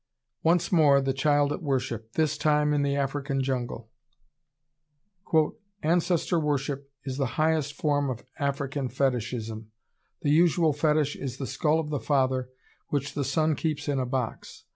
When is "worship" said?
1.61-2.13, 6.39-6.89